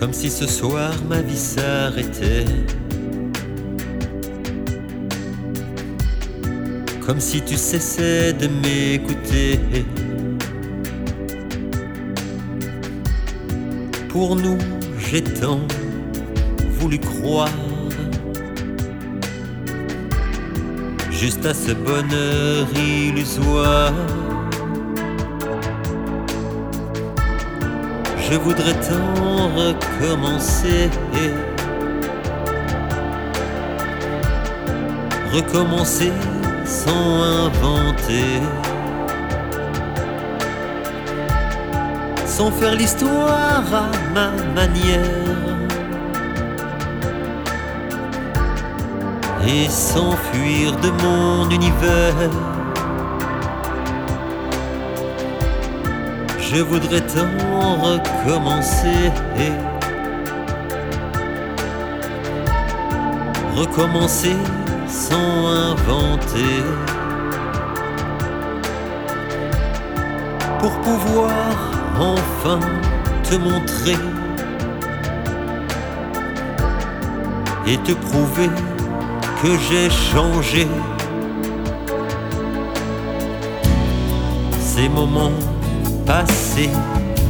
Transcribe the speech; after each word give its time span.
Comme 0.00 0.12
si 0.12 0.30
ce 0.30 0.46
soir 0.46 0.92
ma 1.08 1.20
vie 1.20 1.36
s'arrêtait. 1.36 2.44
Comme 7.04 7.18
si 7.18 7.42
tu 7.42 7.56
cessais 7.56 8.32
de 8.32 8.46
m'écouter. 8.46 9.58
Pour 14.08 14.36
nous, 14.36 14.58
j'ai 14.98 15.22
tant 15.22 15.60
voulu 16.78 16.98
croire. 17.00 17.48
Juste 21.10 21.44
à 21.44 21.54
ce 21.54 21.72
bonheur 21.72 22.68
illusoire. 22.76 23.92
Je 28.30 28.36
voudrais 28.36 28.74
tant 28.74 29.48
recommencer. 29.56 30.90
Recommencer 35.32 36.12
sans 36.66 37.22
inventer. 37.46 38.42
Sans 42.26 42.50
faire 42.50 42.74
l'histoire 42.74 43.64
à 43.72 43.88
ma 44.12 44.30
manière. 44.54 45.04
Et 49.46 49.68
s'enfuir 49.70 50.76
de 50.76 50.90
mon 51.02 51.48
univers. 51.48 52.57
Je 56.50 56.62
voudrais 56.62 57.02
tant 57.02 57.28
recommencer. 57.76 59.12
Recommencer 63.54 64.36
sans 64.88 65.46
inventer. 65.46 66.62
Pour 70.58 70.72
pouvoir 70.80 71.30
enfin 72.00 72.60
te 73.28 73.34
montrer 73.36 73.98
et 77.66 77.76
te 77.76 77.92
prouver 77.92 78.48
que 79.42 79.48
j'ai 79.68 79.90
changé. 79.90 80.66
Ces 84.58 84.88
moments 84.88 85.32
passés 86.08 86.70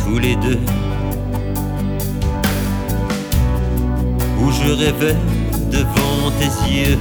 tous 0.00 0.20
les 0.20 0.36
deux 0.36 0.60
où 4.40 4.50
je 4.52 4.70
rêvais 4.82 5.16
devant 5.72 6.30
tes 6.38 6.52
yeux. 6.72 6.98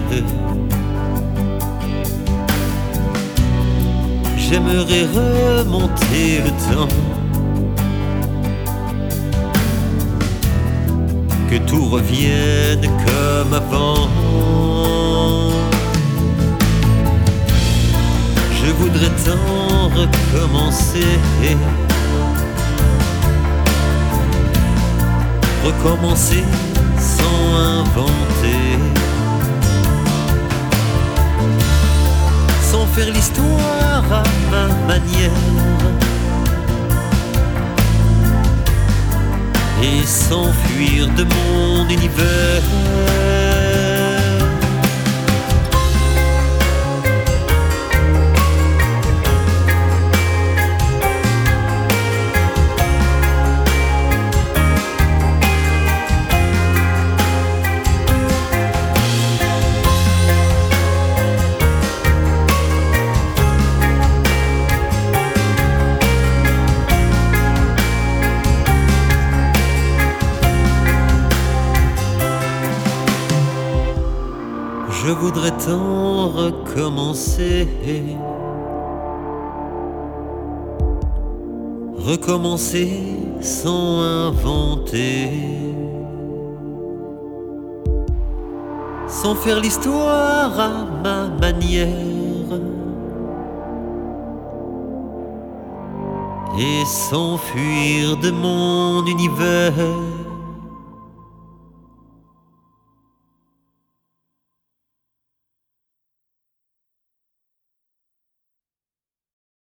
J'aimerais 4.36 5.06
remonter 5.20 6.42
le 6.46 6.52
temps. 6.68 6.96
Que 11.52 11.58
tout 11.70 11.86
revienne 11.86 12.88
comme 13.06 13.54
avant. 13.54 14.19
Je 18.80 18.86
voudrais 18.86 19.10
tant 19.26 19.90
recommencer. 19.90 21.20
Recommencer 25.66 26.44
sans 26.98 27.56
inventer. 27.82 28.80
Sans 32.72 32.86
faire 32.86 33.12
l'histoire 33.12 34.06
à 34.14 34.24
ma 34.50 34.68
manière. 34.88 35.32
Et 39.84 40.06
s'enfuir 40.06 41.08
de 41.18 41.26
mon 41.26 41.90
univers. 41.90 42.64
Je 75.10 75.14
voudrais 75.16 75.50
tant 75.50 76.28
recommencer. 76.28 77.68
Recommencer 81.98 82.92
sans 83.42 84.02
inventer. 84.02 85.32
Sans 89.08 89.34
faire 89.34 89.60
l'histoire 89.60 90.60
à 90.60 90.86
ma 91.04 91.28
manière. 91.42 91.90
Et 96.60 96.86
s'enfuir 96.86 98.16
de 98.18 98.30
mon 98.30 99.04
univers. 99.08 99.74